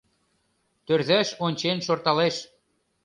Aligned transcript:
Тӧрзаш 0.85 1.29
ончен 1.45 1.77
шорталеш. 1.85 2.35